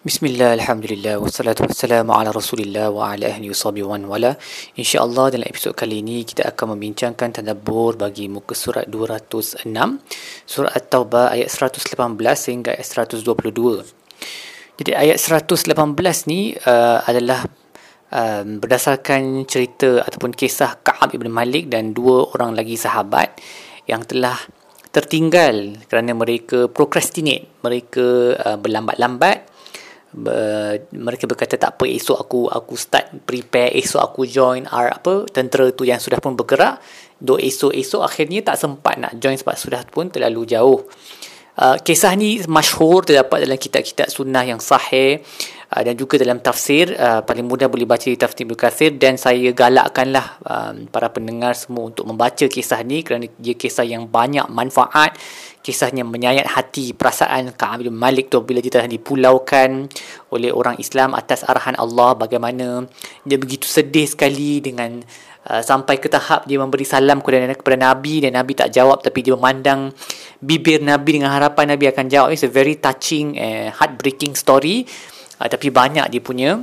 [0.00, 4.32] Bismillah, Alhamdulillah, wassalatu wassalamu ala rasulillah wa ala ahli usabi wa wala.
[4.72, 9.68] InsyaAllah dalam episod kali ini kita akan membincangkan tadabbur bagi muka surat 206
[10.48, 15.68] Surat At-Taubah ayat 118 sehingga ayat 122 Jadi ayat 118
[16.32, 17.44] ni uh, adalah
[18.08, 23.36] um, berdasarkan cerita ataupun kisah Ka'ab ibn Malik dan dua orang lagi sahabat
[23.84, 24.40] Yang telah
[24.96, 29.49] tertinggal kerana mereka procrastinate Mereka uh, berlambat-lambat
[30.90, 35.70] mereka berkata tak apa esok aku aku start prepare esok aku join R apa tentera
[35.70, 36.82] tu yang sudah pun bergerak.
[37.20, 40.82] Do esok esok akhirnya tak sempat nak join sebab sudah pun terlalu jauh
[41.60, 45.20] uh, kisah ni masyhur terdapat dalam kitab-kitab sunnah yang sahih
[45.70, 46.96] uh, dan juga dalam tafsir.
[46.96, 51.52] Uh, paling mudah boleh baca di tafsir Ibnu Katsir dan saya galakkanlah um, para pendengar
[51.52, 55.14] semua untuk membaca kisah ni kerana dia kisah yang banyak manfaat.
[55.60, 59.92] Kisahnya menyayat hati perasaan Ka'ab bin Malik tu bila dia telah dipulaukan
[60.32, 62.16] oleh orang Islam atas arahan Allah.
[62.16, 62.88] Bagaimana
[63.28, 65.04] dia begitu sedih sekali dengan
[65.48, 69.24] uh, sampai ke tahap dia memberi salam kepada, kepada Nabi dan Nabi tak jawab tapi
[69.24, 69.94] dia memandang
[70.42, 74.84] bibir Nabi dengan harapan Nabi akan jawab it's a very touching and heartbreaking story
[75.40, 76.60] uh, tapi banyak dia punya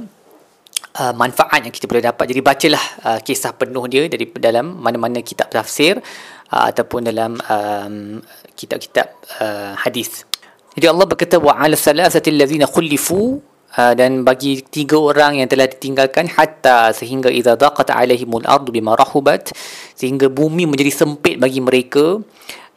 [0.98, 2.26] Uh, manfaat yang kita boleh dapat.
[2.26, 6.02] Jadi bacalah uh, kisah penuh dia dari dalam mana-mana kitab tafsir
[6.50, 8.18] uh, ataupun dalam um,
[8.58, 9.06] kitab-kitab
[9.38, 10.26] uh, hadis.
[10.74, 13.38] Jadi Allah berkata wa 'ala salasati allazina khulifu
[13.76, 18.96] uh, dan bagi tiga orang yang telah ditinggalkan hatta sehingga idza daqat 'alaihimul ardu bima
[18.96, 19.52] rahubat
[19.98, 22.24] sehingga bumi menjadi sempit bagi mereka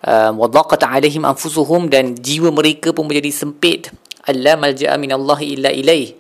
[0.05, 3.93] uh, wa daqat 'alaihim anfusuhum dan jiwa mereka pun menjadi sempit.
[4.27, 6.13] Alla malja'a min Allah illa ilaih.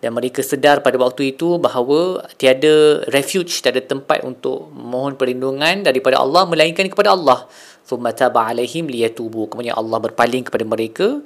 [0.00, 6.16] Dan mereka sedar pada waktu itu bahawa tiada refuge tiada tempat untuk mohon perlindungan daripada
[6.16, 7.44] Allah melainkan kepada Allah.
[7.84, 9.52] Thumma taba alaihim liyatubu.
[9.52, 11.20] Kemudian Allah berpaling kepada mereka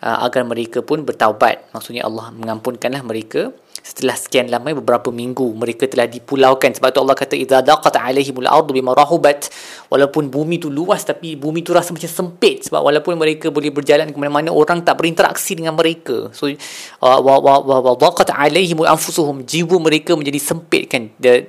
[0.00, 1.72] agar mereka pun bertaubat.
[1.72, 3.52] Maksudnya Allah mengampunkanlah mereka
[3.86, 6.74] setelah sekian lama beberapa minggu mereka telah dipulaukan.
[6.74, 9.46] Sebab tu Allah kata idza daqat alaihimul ardu bima rahubat.
[9.86, 12.66] Walaupun bumi tu luas tapi bumi tu rasa macam sempit.
[12.66, 16.34] Sebab walaupun mereka boleh berjalan ke mana-mana orang tak berinteraksi dengan mereka.
[16.34, 21.06] So uh, wa wa wa daqat alaihimul anfusuhum jiwa mereka menjadi sempit kan.
[21.22, 21.46] Dia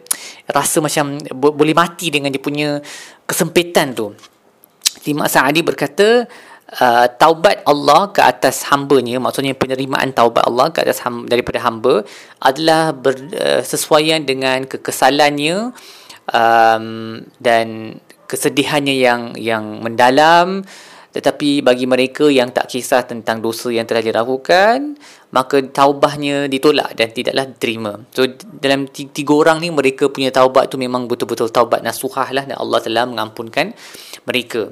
[0.53, 2.85] rasa macam boleh mati dengan dia punya
[3.25, 4.14] kesempitan tu.
[5.08, 6.28] Imam Sa'adi berkata
[6.75, 12.03] uh, taubat Allah ke atas hamba-Nya maksudnya penerimaan taubat Allah ke atas hamba, daripada hamba
[12.44, 15.72] adalah bersesuaian uh, dengan kekesalannya
[16.31, 16.85] um,
[17.39, 17.97] dan
[18.28, 20.67] kesedihannya yang yang mendalam.
[21.07, 25.01] Tetapi bagi mereka yang tak kisah tentang dosa yang telah dilakukan
[25.34, 27.94] maka taubahnya ditolak dan tidaklah diterima.
[28.13, 28.29] So
[28.61, 32.79] dalam tiga orang ni mereka punya taubat tu memang betul-betul taubat nasuhah lah dan Allah
[32.85, 33.73] telah mengampunkan
[34.29, 34.69] mereka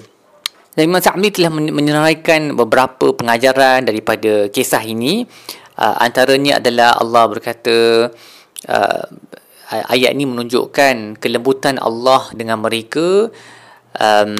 [0.75, 5.23] dan Imam Sa'mi telah menyeraikan beberapa pengajaran daripada kisah ini.
[5.79, 8.11] Uh, antaranya adalah Allah berkata,
[8.67, 9.03] uh,
[9.71, 13.31] ayat ini menunjukkan kelembutan Allah dengan mereka.
[13.95, 14.35] Um,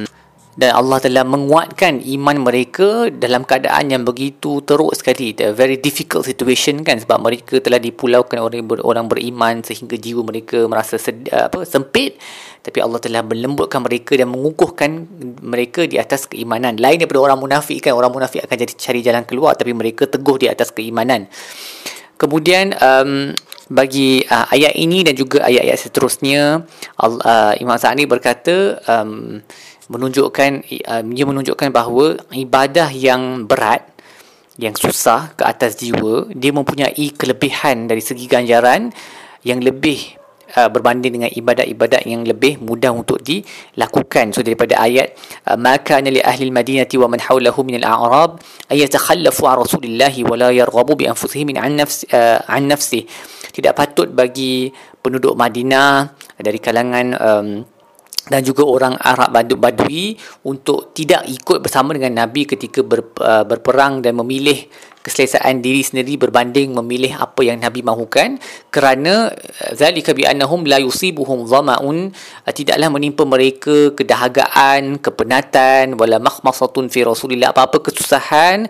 [0.55, 5.35] dan Allah telah menguatkan iman mereka dalam keadaan yang begitu teruk sekali.
[5.35, 10.63] The very difficult situation kan sebab mereka telah dipulaukan oleh orang beriman sehingga jiwa mereka
[10.71, 12.16] merasa sed, apa sempit.
[12.63, 15.05] Tapi Allah telah melembutkan mereka dan mengukuhkan
[15.43, 16.79] mereka di atas keimanan.
[16.79, 20.39] Lain daripada orang munafik kan orang munafik akan jadi cari jalan keluar tapi mereka teguh
[20.39, 21.27] di atas keimanan.
[22.16, 23.35] Kemudian um,
[23.67, 26.63] bagi uh, ayat ini dan juga ayat-ayat seterusnya
[26.95, 29.43] Allah, uh, Imam Sa'ani berkata um,
[29.91, 30.51] menunjukkan
[30.90, 33.85] uh, ia menunjukkan bahawa ibadah yang berat
[34.56, 38.90] yang susah ke atas jiwa dia mempunyai kelebihan dari segi ganjaran
[39.44, 40.16] yang lebih
[40.57, 44.31] uh, berbanding dengan ibadat-ibadat yang lebih mudah untuk dilakukan.
[44.31, 45.13] So daripada ayat
[45.46, 48.40] uh, maka li ahli al-madinati wa man hawlahu min al-a'rab
[48.72, 53.06] ay yatakhallafu an rasulillahi wa la yarghabu bi anfusihim an an nafsi.
[53.56, 54.67] Tidak patut bagi
[55.00, 57.47] penduduk Madinah dari kalangan um,
[58.25, 64.02] dan juga orang Arab Badui untuk tidak ikut bersama dengan Nabi ketika ber, uh, berperang
[64.02, 64.66] dan memilih
[65.06, 68.41] keselesaan diri sendiri berbanding memilih apa yang Nabi mahukan.
[68.73, 76.17] Kerana uh, zalika bi annahum la yusibuhum dhama'un uh, tidaklah menimpa mereka kedahagaan kepenatan wala
[76.17, 78.66] makhmasatun fi rasulillah apa-apa kesusahan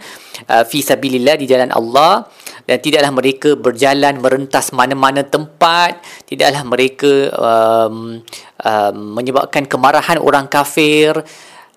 [0.67, 2.27] fi sabilillah di jalan Allah
[2.65, 8.21] dan tidaklah mereka berjalan merentas mana-mana tempat tidaklah mereka um,
[8.61, 11.21] um, menyebabkan kemarahan orang kafir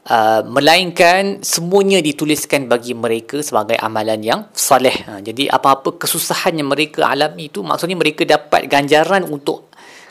[0.09, 4.97] uh, melainkan semuanya dituliskan bagi mereka sebagai amalan yang saleh.
[5.07, 9.69] Ha, jadi apa-apa kesusahan yang mereka alami itu maksudnya mereka dapat ganjaran untuk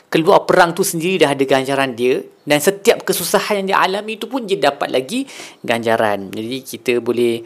[0.08, 4.24] keluar perang tu sendiri dah ada ganjaran dia dan setiap kesusahan yang dia alami itu
[4.24, 5.28] pun dia dapat lagi
[5.60, 6.32] ganjaran.
[6.32, 7.44] Jadi kita boleh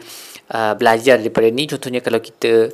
[0.55, 1.67] uh, belajar daripada ni.
[1.67, 2.71] Contohnya kalau kita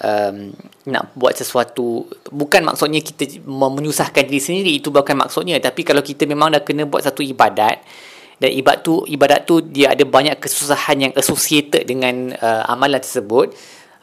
[0.00, 0.54] um,
[0.88, 6.24] nak buat sesuatu bukan maksudnya kita menyusahkan diri sendiri itu bukan maksudnya tapi kalau kita
[6.24, 7.84] memang dah kena buat satu ibadat
[8.40, 13.52] dan ibadat tu ibadat tu dia ada banyak kesusahan yang associated dengan uh, amalan tersebut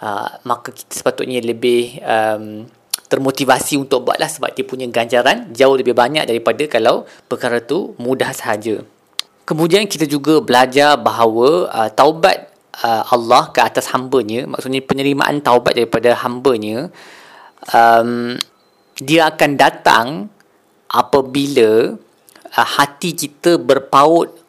[0.04, 2.70] uh, maka kita sepatutnya lebih um,
[3.10, 8.30] termotivasi untuk buatlah sebab dia punya ganjaran jauh lebih banyak daripada kalau perkara tu mudah
[8.32, 8.86] sahaja.
[9.50, 12.49] Kemudian kita juga belajar bahawa uh, taubat
[12.84, 16.92] uh, Allah ke atas hambanya, maksudnya penerimaan taubat daripada hambanya,
[17.72, 18.36] um,
[19.00, 20.08] dia akan datang
[20.90, 21.96] apabila
[22.56, 24.40] uh, hati kita berpaut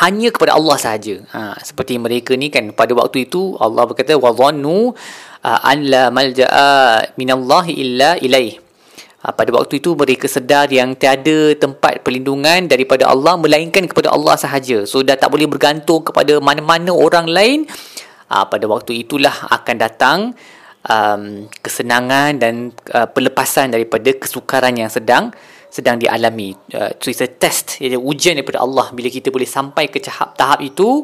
[0.00, 1.20] hanya kepada Allah sahaja.
[1.28, 4.96] Ha, seperti mereka ni kan pada waktu itu Allah berkata wa dhannu
[5.44, 8.63] uh, an la malja'a minallahi illa ilaih.
[9.24, 14.36] Uh, pada waktu itu mereka sedar yang tiada tempat perlindungan daripada Allah melainkan kepada Allah
[14.36, 14.84] sahaja.
[14.84, 17.58] So dah tak boleh bergantung kepada mana-mana orang lain.
[18.28, 20.18] Uh, pada waktu itulah akan datang
[20.84, 25.32] um, kesenangan dan uh, pelepasan daripada kesukaran yang sedang
[25.72, 26.54] sedang dialami.
[26.70, 30.38] Uh, so it's a test, ia ujian daripada Allah bila kita boleh sampai ke tahap
[30.38, 31.02] tahap itu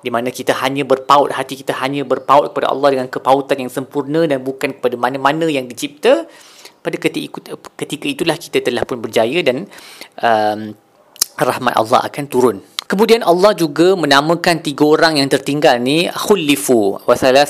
[0.00, 4.24] di mana kita hanya berpaut hati kita hanya berpaut kepada Allah dengan kepautan yang sempurna
[4.24, 6.24] dan bukan kepada mana-mana yang dicipta.
[6.86, 9.66] Pada ketika, ketika itulah kita telah pun berjaya dan
[10.22, 10.70] um,
[11.34, 12.58] rahmat Allah akan turun.
[12.86, 17.42] Kemudian Allah juga menamakan tiga orang yang tertinggal ni khulifu wa ala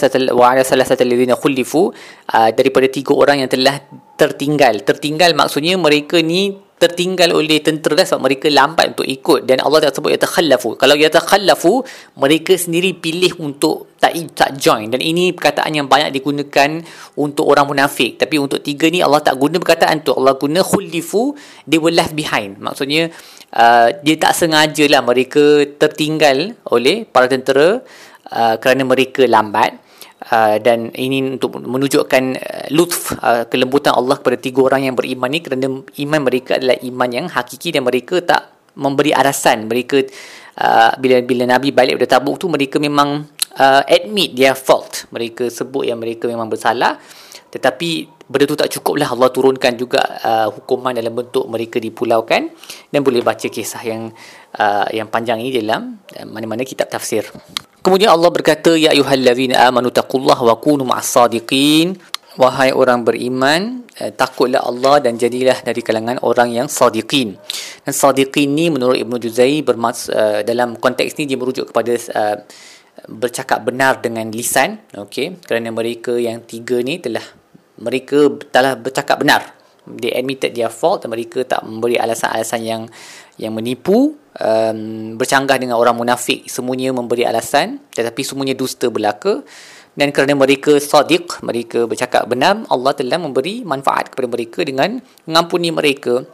[0.64, 1.92] salasata alladhina khulifu
[2.32, 3.84] uh, daripada tiga orang yang telah
[4.16, 4.80] tertinggal.
[4.80, 9.96] Tertinggal maksudnya mereka ni tertinggal oleh tentera sebab mereka lambat untuk ikut dan Allah tak
[9.96, 11.80] sebut yatakhallafu kalau yatakhallafu
[12.20, 14.92] mereka sendiri pilih untuk tak tak join.
[14.92, 16.84] Dan ini perkataan yang banyak digunakan
[17.16, 18.20] untuk orang munafik.
[18.20, 20.12] Tapi untuk tiga ni Allah tak guna perkataan tu.
[20.14, 21.32] Allah guna khulifu
[21.64, 22.60] they were left behind.
[22.60, 23.08] Maksudnya
[23.56, 27.80] uh, dia tak sengaja lah mereka tertinggal oleh para tentera
[28.30, 29.85] uh, kerana mereka lambat
[30.26, 35.30] Uh, dan ini untuk menunjukkan uh, lutf uh, kelembutan Allah kepada tiga orang yang beriman
[35.30, 38.42] ni kerana iman mereka adalah iman yang hakiki dan mereka tak
[38.74, 40.02] memberi alasan mereka
[40.58, 43.22] uh, bila bila Nabi balik dari Tabuk tu mereka memang
[43.54, 45.08] uh, admit their fault.
[45.14, 46.98] Mereka sebut yang mereka memang bersalah
[47.46, 52.50] tetapi benda tu tak cukup lah Allah turunkan juga uh, hukuman dalam bentuk mereka dipulaukan.
[52.90, 54.10] Dan boleh baca kisah yang
[54.58, 57.26] uh, yang panjang ini dalam uh, mana-mana kitab tafsir.
[57.80, 61.94] Kemudian Allah berkata ya ayuhallazina amanu taqullaha wa kunu ma'as sadiqin.
[62.36, 67.38] Wahai orang beriman uh, takutlah Allah dan jadilah dari kalangan orang yang sadiqin.
[67.86, 72.36] Dan sadiqin ni menurut Ibnu Juzai bermaksud uh, dalam konteks ni dia merujuk kepada uh,
[73.06, 77.22] bercakap benar dengan lisan okey kerana mereka yang tiga ni telah
[77.78, 79.52] mereka telah bercakap benar.
[79.86, 82.82] They admitted their fault dan mereka tak memberi alasan-alasan yang
[83.38, 86.50] yang menipu um, bercanggah dengan orang munafik.
[86.50, 89.46] Semuanya memberi alasan tetapi semuanya dusta belaka
[89.96, 95.72] dan kerana mereka sadiq mereka bercakap benar Allah telah memberi manfaat kepada mereka dengan mengampuni
[95.72, 96.26] mereka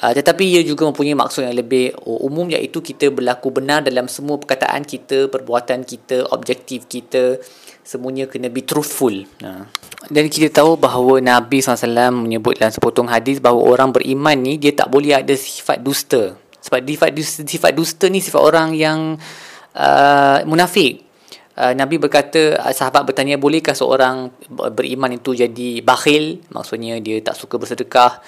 [0.00, 4.40] Uh, tetapi ia juga mempunyai maksud yang lebih umum iaitu kita berlaku benar dalam semua
[4.40, 7.36] perkataan kita, perbuatan kita, objektif kita.
[7.84, 9.12] Semuanya kena be truthful.
[9.44, 9.68] Uh.
[10.08, 14.72] Dan kita tahu bahawa Nabi SAW menyebut dalam sepotong hadis bahawa orang beriman ni dia
[14.72, 16.32] tak boleh ada sifat dusta.
[16.64, 19.20] Sebab sifat dusta, sifat dusta ni sifat orang yang
[19.76, 21.04] uh, munafik.
[21.60, 26.40] Uh, Nabi berkata, sahabat bertanya, bolehkah seorang beriman itu jadi bakhil?
[26.48, 28.24] Maksudnya dia tak suka bersedekah.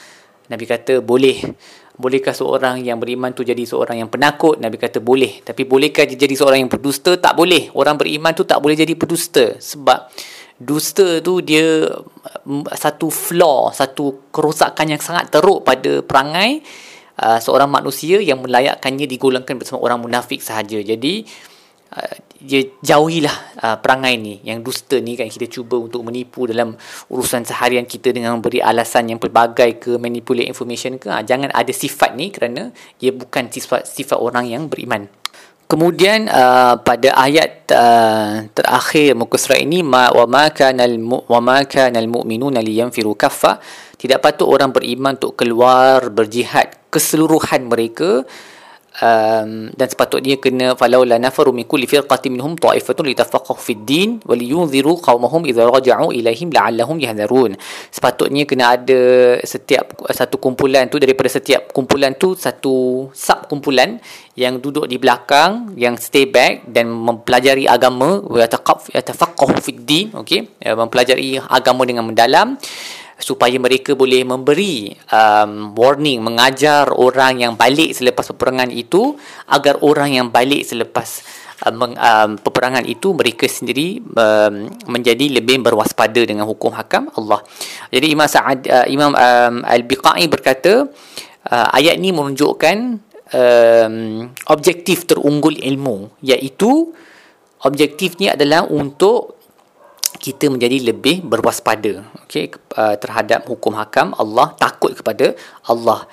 [0.52, 1.40] Nabi kata boleh.
[1.96, 4.60] Bolehkah seorang yang beriman tu jadi seorang yang penakut?
[4.60, 5.40] Nabi kata boleh.
[5.40, 7.16] Tapi bolehkah dia jadi seorang yang berdusta?
[7.16, 7.72] Tak boleh.
[7.72, 9.56] Orang beriman tu tak boleh jadi berdusta.
[9.56, 10.12] Sebab
[10.60, 11.88] dusta tu dia
[12.76, 16.60] satu flaw, satu kerosakan yang sangat teruk pada perangai
[17.20, 20.78] uh, seorang manusia yang melayakkannya digolongkan bersama orang munafik sahaja.
[20.80, 21.24] Jadi
[21.92, 24.42] uh, dia jauhilah uh, perangai ni.
[24.42, 26.74] Yang dusta ni kan kita cuba untuk menipu dalam
[27.08, 31.06] urusan seharian kita dengan memberi alasan yang pelbagai ke manipulate information ke.
[31.08, 35.06] Uh, jangan ada sifat ni kerana ia bukan sifat sifat orang yang beriman.
[35.70, 41.40] Kemudian uh, pada ayat uh, terakhir muka surat ini ma wa ma kana al wa
[41.40, 43.56] ma kana al mu'minuna liyanfiru kaffa.
[43.96, 48.28] Tidak patut orang beriman untuk keluar berjihad keseluruhan mereka
[49.00, 54.20] um, dan sepatutnya kena falau la nafaru min kulli firqatin minhum ta'ifatun litafaqahu fid din
[54.28, 57.56] wa liyunziru qaumahum idza raja'u ilaihim la'allahum yahdharun.
[57.88, 59.00] Sepatutnya kena ada
[59.46, 63.96] setiap satu kumpulan tu daripada setiap kumpulan tu satu sub kumpulan
[64.36, 70.60] yang duduk di belakang yang stay back dan mempelajari agama wa yatafaqahu fid din okey?
[70.60, 72.56] Mempelajari agama dengan mendalam
[73.22, 79.14] supaya mereka boleh memberi um, warning mengajar orang yang balik selepas peperangan itu
[79.46, 81.22] agar orang yang balik selepas
[81.70, 87.38] meng, um, peperangan itu mereka sendiri um, menjadi lebih berwaspada dengan hukum hakam Allah.
[87.94, 90.90] Jadi Imam Sa'ad uh, Imam um, Al-Biqai berkata
[91.46, 92.76] uh, ayat ini menunjukkan
[93.30, 93.94] um,
[94.50, 96.90] objektif terunggul ilmu iaitu
[97.62, 99.41] objektifnya adalah untuk
[100.22, 105.34] kita menjadi lebih berwaspada okey uh, terhadap hukum hakam Allah takut kepada
[105.66, 106.06] Allah.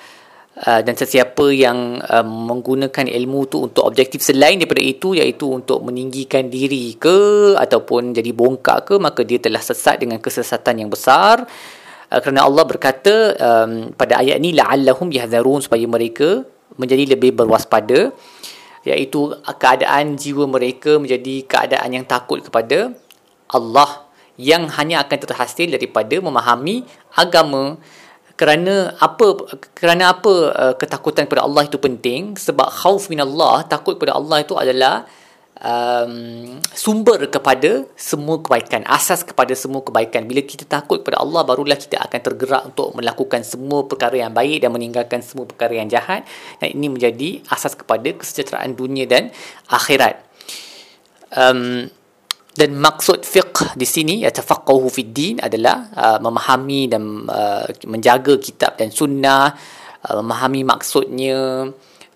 [0.60, 5.80] Uh, dan sesiapa yang uh, menggunakan ilmu tu untuk objektif selain daripada itu iaitu untuk
[5.86, 11.46] meninggikan diri ke ataupun jadi bongkak ke maka dia telah sesat dengan kesesatan yang besar.
[12.10, 16.44] Uh, kerana Allah berkata um, pada ayat ni la'allahum yahzarun supaya mereka
[16.76, 18.10] menjadi lebih berwaspada
[18.84, 22.92] iaitu keadaan jiwa mereka menjadi keadaan yang takut kepada
[23.50, 24.06] Allah
[24.40, 27.76] yang hanya akan terhasil daripada memahami agama
[28.40, 29.36] kerana apa
[29.76, 32.40] kerana apa uh, ketakutan kepada Allah itu penting.
[32.40, 35.04] Sebab khauf minallah takut kepada Allah itu adalah
[35.60, 40.24] um, sumber kepada semua kebaikan asas kepada semua kebaikan.
[40.24, 44.64] Bila kita takut kepada Allah barulah kita akan tergerak untuk melakukan semua perkara yang baik
[44.64, 46.24] dan meninggalkan semua perkara yang jahat.
[46.64, 49.28] Dan ini menjadi asas kepada kesejahteraan dunia dan
[49.68, 50.16] akhirat.
[51.36, 51.92] Um,
[52.60, 58.36] dan maksud fiqh di sini ya tafaqquhu fid din adalah uh, memahami dan uh, menjaga
[58.36, 59.48] kitab dan sunnah
[60.04, 61.64] uh, memahami maksudnya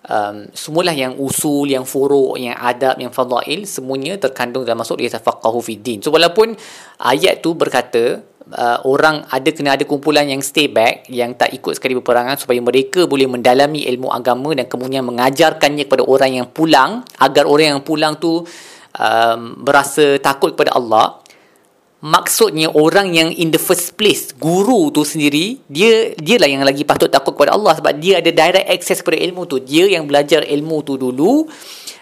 [0.05, 5.09] um, semualah yang usul yang furu' yang adab yang fadail semuanya terkandung dalam maksud ya
[5.17, 5.97] tafaqquhu fid din.
[6.05, 6.53] So walaupun
[7.01, 8.21] ayat tu berkata
[8.53, 12.61] uh, orang ada kena ada kumpulan yang stay back yang tak ikut sekali peperangan supaya
[12.61, 17.81] mereka boleh mendalami ilmu agama dan kemudian mengajarkannya kepada orang yang pulang agar orang yang
[17.81, 18.45] pulang tu
[18.99, 21.19] um, berasa takut kepada Allah
[22.05, 26.85] maksudnya orang yang in the first place guru tu sendiri dia dia lah yang lagi
[26.85, 30.45] patut takut kepada Allah sebab dia ada direct access kepada ilmu tu dia yang belajar
[30.45, 31.49] ilmu tu dulu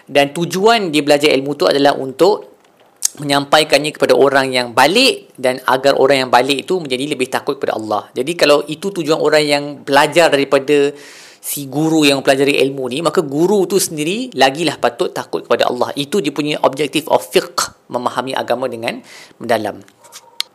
[0.04, 2.54] dan tujuan dia belajar ilmu tu adalah untuk
[3.14, 7.78] menyampaikannya kepada orang yang balik dan agar orang yang balik itu menjadi lebih takut kepada
[7.78, 8.02] Allah.
[8.10, 10.90] Jadi kalau itu tujuan orang yang belajar daripada
[11.44, 15.92] si guru yang pelajari ilmu ni maka guru tu sendiri lagilah patut takut kepada Allah.
[15.92, 19.04] Itu dia punya objektif of fiqh memahami agama dengan
[19.36, 19.84] mendalam.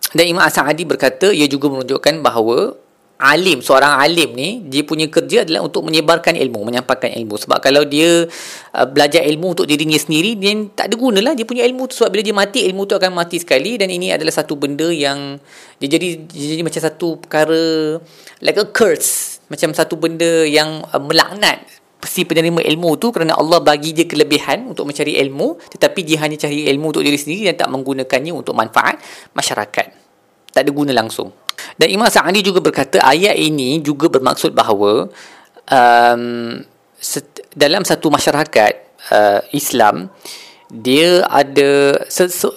[0.10, 2.74] Dan Imam As-Sa'adi berkata ia juga menunjukkan bahawa
[3.20, 7.38] alim seorang alim ni dia punya kerja adalah untuk menyebarkan ilmu menyampaikan ilmu.
[7.38, 8.26] Sebab kalau dia
[8.74, 12.02] uh, belajar ilmu untuk dirinya sendiri dia tak ada guna lah dia punya ilmu tu
[12.02, 13.78] sebab bila dia mati ilmu tu akan mati sekali.
[13.78, 15.38] Dan ini adalah satu benda yang
[15.78, 18.02] dia jadi dia jadi macam satu perkara
[18.42, 21.66] like a curse macam satu benda yang uh, melaknat
[22.00, 26.40] si penerima ilmu tu kerana Allah bagi dia kelebihan untuk mencari ilmu tetapi dia hanya
[26.40, 29.02] cari ilmu untuk diri sendiri dan tak menggunakannya untuk manfaat
[29.36, 29.88] masyarakat.
[30.56, 31.36] Tak ada guna langsung.
[31.76, 35.12] Dan Imam Sa'adi juga berkata ayat ini juga bermaksud bahawa
[35.68, 36.24] um,
[36.96, 38.74] set, dalam satu masyarakat
[39.12, 40.08] uh, Islam
[40.70, 42.48] dia ada se, se,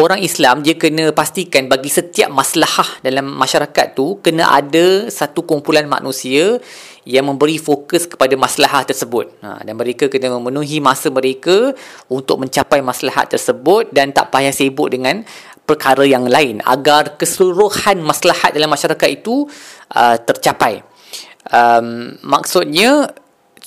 [0.00, 5.84] orang Islam dia kena pastikan bagi setiap maslahah dalam masyarakat tu kena ada satu kumpulan
[5.84, 6.56] manusia
[7.02, 9.28] yang memberi fokus kepada maslahah tersebut.
[9.42, 11.74] Ha, dan mereka kena memenuhi masa mereka
[12.06, 15.26] untuk mencapai maslahat tersebut dan tak payah sibuk dengan
[15.66, 19.46] perkara yang lain agar keseluruhan maslahat dalam masyarakat itu
[19.94, 20.82] uh, tercapai.
[21.50, 23.10] Um, maksudnya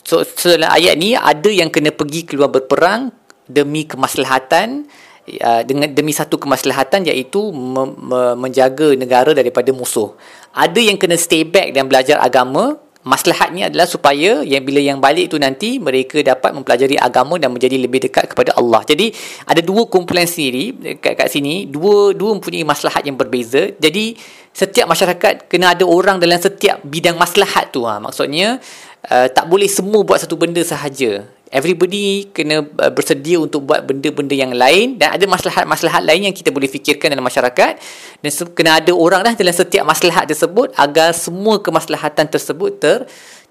[0.01, 3.11] so, dalam ayat ni ada yang kena pergi keluar berperang
[3.45, 4.87] demi kemaslahatan
[5.25, 10.13] Uh, dengan demi satu kemaslahatan iaitu me, me, menjaga negara daripada musuh.
[10.53, 12.77] Ada yang kena stay back dan belajar agama.
[13.01, 17.73] Maslahatnya adalah supaya yang bila yang balik itu nanti mereka dapat mempelajari agama dan menjadi
[17.73, 18.85] lebih dekat kepada Allah.
[18.85, 19.17] Jadi
[19.49, 23.73] ada dua kumpulan sendiri kat, kat sini, dua dua mempunyai maslahat yang berbeza.
[23.81, 24.17] Jadi
[24.53, 27.81] setiap masyarakat kena ada orang dalam setiap bidang maslahat tu.
[27.85, 27.97] Ha.
[27.97, 28.61] Maksudnya
[29.09, 34.33] uh, tak boleh semua buat satu benda sahaja everybody kena uh, bersedia untuk buat benda-benda
[34.33, 37.77] yang lain dan ada maslahat-maslahat lain yang kita boleh fikirkan dalam masyarakat.
[38.21, 42.97] Dan kena ada orang dah dalam setiap maslahat tersebut agar semua kemaslahatan tersebut ter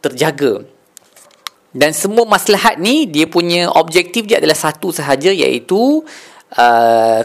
[0.03, 0.67] terjaga.
[1.75, 6.07] Dan semua maslahat ni dia punya objektif dia adalah satu sahaja iaitu
[6.55, 7.21] uh,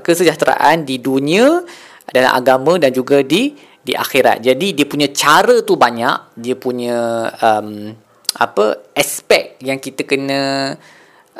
[0.00, 1.60] kesejahteraan di dunia
[2.08, 3.52] dan agama dan juga di
[3.82, 4.40] di akhirat.
[4.40, 7.90] Jadi dia punya cara tu banyak, dia punya um,
[8.38, 10.74] apa aspek yang kita kena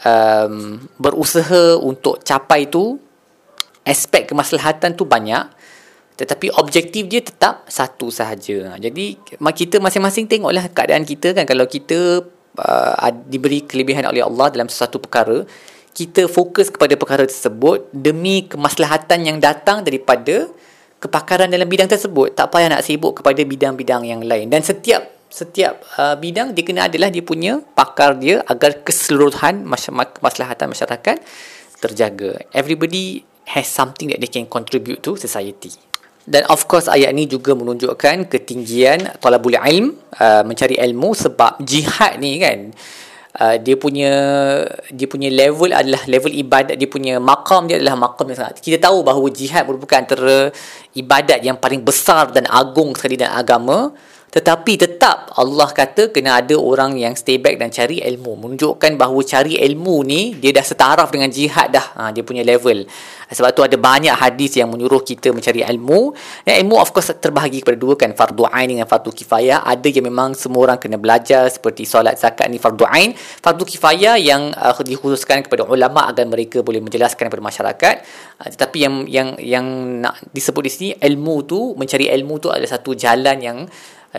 [0.05, 3.01] um, berusaha untuk capai tu
[3.83, 5.49] aspek kemaslahatan tu banyak
[6.13, 8.77] tetapi objektif dia tetap satu sahaja.
[8.77, 11.49] Jadi kita masing-masing tengoklah keadaan kita kan.
[11.49, 12.23] Kalau kita
[12.61, 15.43] uh, diberi kelebihan oleh Allah dalam sesuatu perkara
[15.93, 20.49] kita fokus kepada perkara tersebut demi kemaslahatan yang datang daripada
[20.97, 22.33] kepakaran dalam bidang tersebut.
[22.33, 24.49] Tak payah nak sibuk kepada bidang-bidang yang lain.
[24.49, 29.65] Dan setiap setiap uh, bidang dia kena adalah dia punya pakar dia agar keseluruhan
[30.21, 31.17] kemaslahatan masyarakat
[31.81, 32.45] terjaga.
[32.53, 35.73] Everybody has something that they can contribute to society.
[36.23, 42.23] Dan of course ayat ni juga menunjukkan ketinggian talabul ilm uh, mencari ilmu sebab jihad
[42.23, 42.71] ni kan
[43.43, 44.13] uh, dia punya
[44.93, 48.63] dia punya level adalah level ibadat dia punya makam dia adalah makam yang sangat.
[48.63, 50.55] Kita tahu bahawa jihad merupakan antara
[50.95, 53.91] ibadat yang paling besar dan agung sekali dalam agama
[54.33, 58.41] tetapi tetap Allah kata kena ada orang yang stay back dan cari ilmu.
[58.41, 61.93] Menunjukkan bahawa cari ilmu ni dia dah setaraf dengan jihad dah.
[62.01, 62.89] Ha, dia punya level.
[63.29, 66.17] Sebab tu ada banyak hadis yang menyuruh kita mencari ilmu.
[66.49, 68.17] Dan ilmu of course terbahagi kepada dua kan.
[68.17, 69.69] Fardu Ain dengan Fardu Kifayah.
[69.69, 73.13] Ada yang memang semua orang kena belajar seperti solat zakat ni Fardu Ain.
[73.17, 77.95] Fardu Kifayah yang uh, dikhususkan kepada ulama agar mereka boleh menjelaskan kepada masyarakat.
[78.41, 79.67] Uh, tetapi yang yang yang
[80.01, 83.61] nak disebut di sini ilmu tu mencari ilmu tu adalah satu jalan yang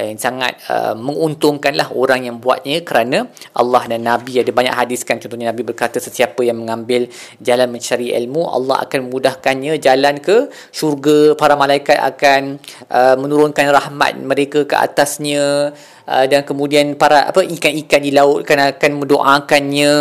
[0.02, 5.22] yang sangat uh, menguntungkanlah orang yang buatnya kerana Allah dan Nabi ada banyak hadis kan
[5.22, 7.06] contohnya Nabi berkata sesiapa yang mengambil
[7.38, 12.58] jalan mencari ilmu Allah akan memudahkannya jalan ke syurga para malaikat akan
[12.90, 15.78] uh, menurunkan rahmat mereka ke atasnya
[16.10, 19.94] uh, dan kemudian para apa ikan-ikan di laut kan akan mendoakannya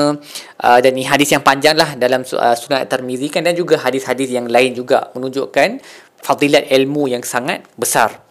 [0.56, 4.32] uh, dan ini hadis yang panjang lah dalam uh, sunat Tirmizi kan dan juga hadis-hadis
[4.32, 5.84] yang lain juga menunjukkan
[6.22, 8.22] fadilat ilmu yang sangat besar.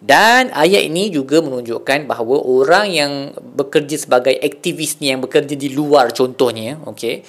[0.00, 5.76] Dan ayat ini juga menunjukkan bahawa orang yang bekerja sebagai aktivis ni yang bekerja di
[5.76, 7.20] luar contohnya, okey,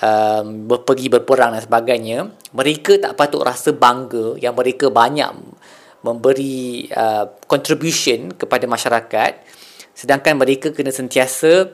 [0.00, 2.24] um, pergi berperang dan sebagainya,
[2.56, 5.28] mereka tak patut rasa bangga yang mereka banyak
[6.00, 9.32] memberi uh, contribution kepada masyarakat.
[9.92, 11.68] Sedangkan mereka kena sentiasa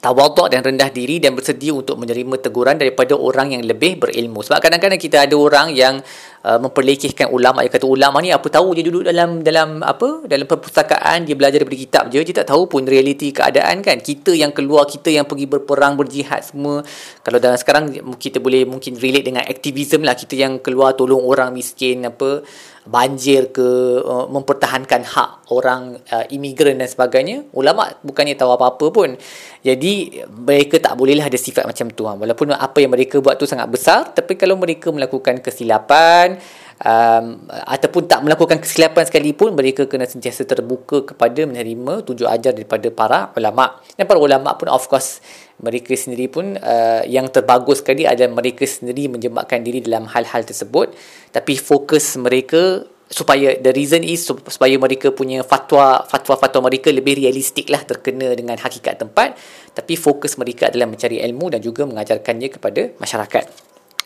[0.00, 4.40] tawaduk dan rendah diri dan bersedia untuk menerima teguran daripada orang yang lebih berilmu.
[4.40, 6.00] Sebab kadang-kadang kita ada orang yang
[6.42, 7.60] uh, memperlekehkan ulama.
[7.62, 11.60] Yang kata ulama ni apa tahu dia duduk dalam dalam apa dalam perpustakaan dia belajar
[11.60, 12.24] daripada kitab je.
[12.24, 14.00] Dia tak tahu pun realiti keadaan kan.
[14.00, 16.80] Kita yang keluar kita yang pergi berperang berjihad semua.
[17.20, 20.16] Kalau dalam sekarang kita boleh mungkin relate dengan aktivisme lah.
[20.16, 22.42] Kita yang keluar tolong orang miskin apa
[22.82, 23.68] banjir ke
[24.02, 29.14] uh, mempertahankan hak orang uh, imigran dan sebagainya ulama bukannya tahu apa-apa pun
[29.62, 32.18] jadi mereka tak bolehlah ada sifat macam tu ha.
[32.18, 36.42] walaupun apa yang mereka buat tu sangat besar tapi kalau mereka melakukan kesilapan
[36.82, 42.90] um, ataupun tak melakukan kesilapan sekalipun mereka kena sentiasa terbuka kepada menerima tujuh ajar daripada
[42.90, 43.78] para ulama.
[43.94, 45.22] Dan para ulama pun of course
[45.62, 50.92] mereka sendiri pun uh, yang terbagus sekali adalah mereka sendiri menjembakkan diri dalam hal-hal tersebut.
[51.30, 57.68] Tapi fokus mereka supaya the reason is supaya mereka punya fatwa fatwa-fatwa mereka lebih realistik
[57.68, 59.38] lah terkena dengan hakikat tempat.
[59.72, 63.61] Tapi fokus mereka adalah mencari ilmu dan juga mengajarkannya kepada masyarakat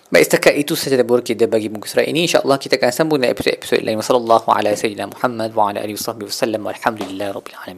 [0.07, 2.31] Baik setakat itu sahaja dapur kita bagi muka surat ini.
[2.31, 3.99] InsyaAllah kita akan sambung dengan episod-episod lain.
[3.99, 5.11] Wassalamualaikum warahmatullahi wabarakatuh.
[5.19, 6.63] Muhammad wa ala alihi wa sallam.
[6.63, 7.75] Walhamdulillah Rabbil Alamin